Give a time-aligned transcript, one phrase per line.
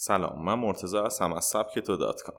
[0.00, 2.36] سلام من مرتضی هستم از سبک تو دات کام.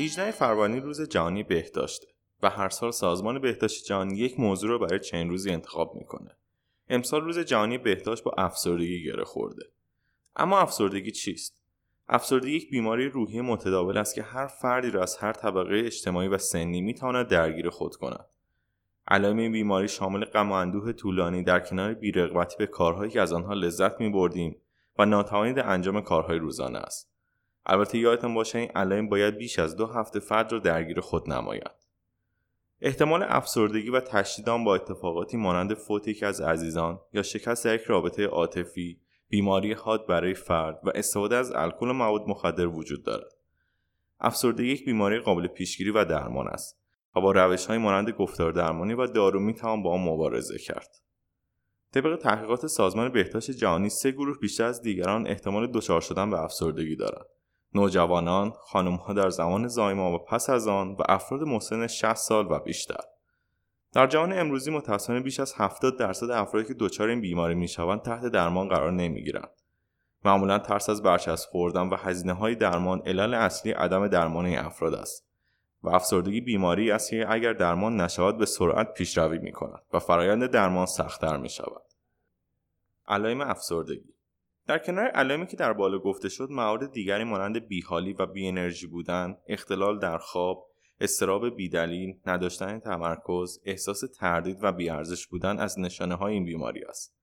[0.00, 2.06] 18 فروردین روز جهانی بهداشته
[2.42, 6.30] و هر سال سازمان بهداشت جهانی یک موضوع رو برای چند روزی انتخاب می‌کنه.
[6.88, 9.62] امسال روز جهانی بهداشت با افسردگی گره خورده.
[10.36, 11.62] اما افسردگی چیست؟
[12.08, 16.38] افسردگی یک بیماری روحی متداول است که هر فردی را از هر طبقه اجتماعی و
[16.38, 18.26] سنی می‌تواند درگیر خود کند.
[19.08, 23.32] علائم این بیماری شامل غم و اندوه طولانی در کنار بیرغبتی به کارهایی که از
[23.32, 24.60] آنها لذت میبردیم
[24.98, 27.14] و ناتوانی در انجام کارهای روزانه است.
[27.66, 31.84] البته یادتان باشه این علائم باید بیش از دو هفته فرد را درگیر خود نماید.
[32.80, 37.80] احتمال افسردگی و تشدید آن با اتفاقاتی مانند فوت یکی از عزیزان یا شکست یک
[37.80, 43.32] رابطه عاطفی بیماری حاد برای فرد و استفاده از الکل و مواد مخدر وجود دارد.
[44.20, 46.80] افسردگی یک بیماری قابل پیشگیری و درمان است
[47.16, 51.03] و با روش های مانند گفتار درمانی و دارو می توان با آن مبارزه کرد.
[51.94, 56.96] طبق تحقیقات سازمان بهداشت جهانی سه گروه بیشتر از دیگران احتمال دچار شدن به افسردگی
[56.96, 57.24] دارند.
[57.74, 62.58] نوجوانان خانمها در زمان زایمان و پس از آن و افراد مسن 60 سال و
[62.58, 63.00] بیشتر.
[63.92, 68.26] در جهان امروزی متاسفانه بیش از 70 درصد افرادی که دچار این بیماری می‌شوند تحت
[68.26, 69.50] درمان قرار نمی‌گیرند.
[70.24, 74.94] معمولا ترس از برچسب خوردن و هزینه های درمان علل اصلی عدم درمان این افراد
[74.94, 75.33] است.
[75.84, 80.46] و افسردگی بیماری است که اگر درمان نشود به سرعت پیشروی می کند و فرایند
[80.46, 81.82] درمان سختتر می شود.
[83.08, 84.14] علائم افسردگی
[84.66, 88.86] در کنار علائمی که در بالا گفته شد موارد دیگری مانند بیحالی و بی انرژی
[88.86, 90.66] بودن، اختلال در خواب،
[91.00, 97.14] استراب بیدلیل، نداشتن تمرکز، احساس تردید و بیارزش بودن از نشانه های این بیماری است.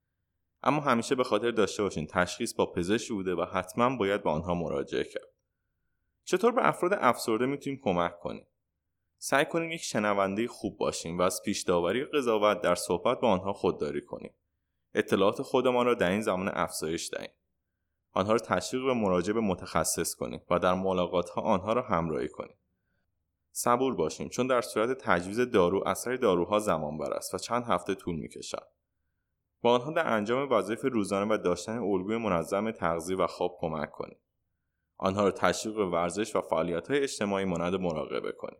[0.63, 4.53] اما همیشه به خاطر داشته باشین تشخیص با پزشک بوده و حتما باید به آنها
[4.53, 5.31] مراجعه کرد.
[6.23, 8.47] چطور به افراد افسرده می‌تونیم کمک کنیم؟
[9.23, 13.53] سعی کنیم یک شنونده خوب باشیم و از پیش داوری قضاوت در صحبت با آنها
[13.53, 14.33] خودداری کنیم.
[14.93, 17.29] اطلاعات خودمان را در این زمان افزایش دهیم.
[18.11, 22.27] آنها را تشویق به مراجعه به متخصص کنیم و در ملاقات ها آنها را همراهی
[22.27, 22.55] کنیم.
[23.51, 27.95] صبور باشیم چون در صورت تجویز دارو اثر داروها زمان بر است و چند هفته
[27.95, 28.67] طول می‌کشد.
[29.61, 34.19] با آنها در انجام وظایف روزانه و داشتن الگوی منظم تغذیه و خواب کمک کنیم.
[34.97, 38.59] آنها را تشویق به ورزش و فعالیت های اجتماعی مانند مراقبه کنیم.